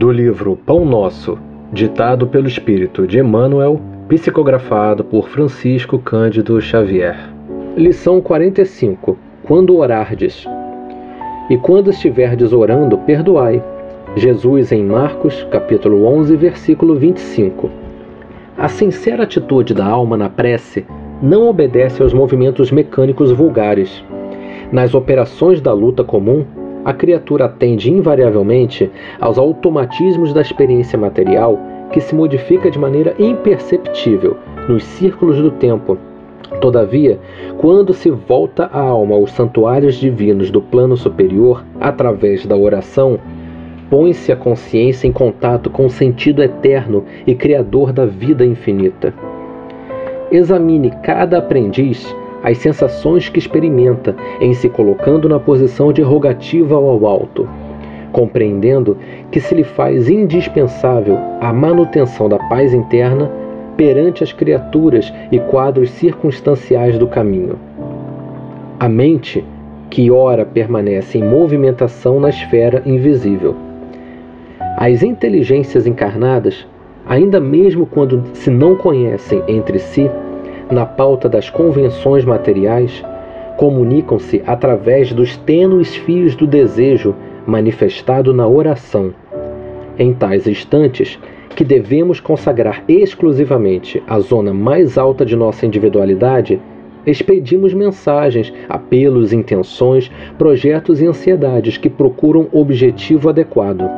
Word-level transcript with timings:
Do 0.00 0.10
livro 0.10 0.56
Pão 0.56 0.86
Nosso, 0.86 1.38
ditado 1.70 2.26
pelo 2.26 2.48
Espírito 2.48 3.06
de 3.06 3.18
Emmanuel, 3.18 3.78
psicografado 4.08 5.04
por 5.04 5.28
Francisco 5.28 5.98
Cândido 5.98 6.58
Xavier. 6.58 7.18
Lição 7.76 8.18
45. 8.18 9.18
Quando 9.42 9.76
orardes. 9.76 10.46
E 11.50 11.56
quando 11.58 11.90
estiverdes 11.90 12.50
orando, 12.54 12.96
perdoai. 12.96 13.62
Jesus 14.16 14.72
em 14.72 14.82
Marcos, 14.82 15.46
capítulo 15.50 16.06
11, 16.06 16.34
versículo 16.34 16.94
25. 16.94 17.68
A 18.56 18.68
sincera 18.68 19.24
atitude 19.24 19.74
da 19.74 19.84
alma 19.84 20.16
na 20.16 20.30
prece 20.30 20.86
não 21.20 21.46
obedece 21.46 22.02
aos 22.02 22.14
movimentos 22.14 22.70
mecânicos 22.70 23.30
vulgares. 23.32 24.02
Nas 24.72 24.94
operações 24.94 25.60
da 25.60 25.74
luta 25.74 26.02
comum, 26.02 26.46
a 26.84 26.92
criatura 26.92 27.46
atende 27.46 27.90
invariavelmente 27.90 28.90
aos 29.20 29.38
automatismos 29.38 30.32
da 30.32 30.40
experiência 30.40 30.98
material 30.98 31.58
que 31.92 32.00
se 32.00 32.14
modifica 32.14 32.70
de 32.70 32.78
maneira 32.78 33.14
imperceptível 33.18 34.36
nos 34.68 34.84
círculos 34.84 35.36
do 35.38 35.50
tempo. 35.50 35.98
Todavia, 36.60 37.18
quando 37.58 37.92
se 37.92 38.10
volta 38.10 38.68
a 38.72 38.80
alma 38.80 39.14
aos 39.14 39.32
santuários 39.32 39.94
divinos 39.94 40.50
do 40.50 40.60
plano 40.60 40.96
superior 40.96 41.64
através 41.80 42.44
da 42.46 42.56
oração, 42.56 43.18
põe-se 43.88 44.30
a 44.30 44.36
consciência 44.36 45.06
em 45.06 45.12
contato 45.12 45.70
com 45.70 45.86
o 45.86 45.90
sentido 45.90 46.42
eterno 46.42 47.04
e 47.26 47.34
criador 47.34 47.92
da 47.92 48.06
vida 48.06 48.44
infinita. 48.44 49.12
Examine 50.30 50.92
cada 51.02 51.38
aprendiz 51.38 52.14
as 52.42 52.58
sensações 52.58 53.28
que 53.28 53.38
experimenta 53.38 54.16
em 54.40 54.52
se 54.54 54.68
colocando 54.68 55.28
na 55.28 55.38
posição 55.38 55.92
de 55.92 56.02
rogativa 56.02 56.74
ao 56.74 57.06
alto, 57.06 57.48
compreendendo 58.12 58.96
que 59.30 59.40
se 59.40 59.54
lhe 59.54 59.64
faz 59.64 60.08
indispensável 60.08 61.18
a 61.40 61.52
manutenção 61.52 62.28
da 62.28 62.38
paz 62.38 62.72
interna 62.74 63.30
perante 63.76 64.22
as 64.22 64.32
criaturas 64.32 65.12
e 65.30 65.38
quadros 65.38 65.90
circunstanciais 65.90 66.98
do 66.98 67.06
caminho. 67.06 67.56
A 68.78 68.88
mente, 68.88 69.44
que 69.88 70.10
ora 70.10 70.44
permanece 70.44 71.18
em 71.18 71.24
movimentação 71.24 72.20
na 72.20 72.28
esfera 72.28 72.82
invisível. 72.86 73.56
As 74.76 75.02
inteligências 75.02 75.86
encarnadas, 75.86 76.66
ainda 77.06 77.40
mesmo 77.40 77.86
quando 77.86 78.22
se 78.34 78.50
não 78.50 78.76
conhecem 78.76 79.42
entre 79.48 79.78
si, 79.78 80.10
na 80.70 80.86
pauta 80.86 81.28
das 81.28 81.50
convenções 81.50 82.24
materiais, 82.24 83.04
comunicam-se 83.56 84.42
através 84.46 85.12
dos 85.12 85.36
tênues 85.36 85.94
fios 85.94 86.34
do 86.34 86.46
desejo 86.46 87.14
manifestado 87.46 88.32
na 88.32 88.46
oração. 88.46 89.12
Em 89.98 90.14
tais 90.14 90.46
instantes, 90.46 91.18
que 91.54 91.64
devemos 91.64 92.20
consagrar 92.20 92.82
exclusivamente 92.88 94.02
a 94.06 94.18
zona 94.20 94.54
mais 94.54 94.96
alta 94.96 95.26
de 95.26 95.36
nossa 95.36 95.66
individualidade, 95.66 96.60
expedimos 97.06 97.74
mensagens, 97.74 98.52
apelos, 98.68 99.32
intenções, 99.32 100.10
projetos 100.38 101.00
e 101.00 101.06
ansiedades 101.06 101.76
que 101.76 101.90
procuram 101.90 102.46
objetivo 102.52 103.28
adequado. 103.28 103.88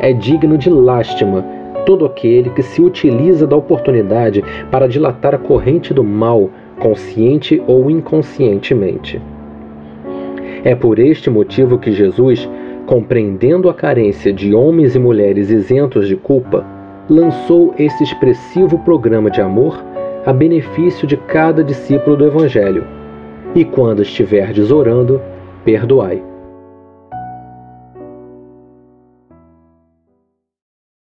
É 0.00 0.12
digno 0.12 0.58
de 0.58 0.68
lástima 0.68 1.44
todo 1.86 2.04
aquele 2.04 2.50
que 2.50 2.62
se 2.62 2.82
utiliza 2.82 3.46
da 3.46 3.56
oportunidade 3.56 4.44
para 4.70 4.86
dilatar 4.86 5.34
a 5.34 5.38
corrente 5.38 5.94
do 5.94 6.04
mal, 6.04 6.50
consciente 6.78 7.62
ou 7.66 7.90
inconscientemente. 7.90 9.22
É 10.64 10.74
por 10.74 10.98
este 10.98 11.30
motivo 11.30 11.78
que 11.78 11.92
Jesus, 11.92 12.46
compreendendo 12.86 13.70
a 13.70 13.74
carência 13.74 14.32
de 14.32 14.52
homens 14.52 14.94
e 14.94 14.98
mulheres 14.98 15.48
isentos 15.48 16.08
de 16.08 16.16
culpa, 16.16 16.66
lançou 17.08 17.72
esse 17.78 18.02
expressivo 18.02 18.78
programa 18.80 19.30
de 19.30 19.40
amor 19.40 19.82
a 20.26 20.32
benefício 20.32 21.06
de 21.06 21.16
cada 21.16 21.62
discípulo 21.62 22.16
do 22.16 22.26
Evangelho. 22.26 22.84
E 23.54 23.64
quando 23.64 24.02
estiverdes 24.02 24.72
orando, 24.72 25.20
perdoai. 25.64 26.35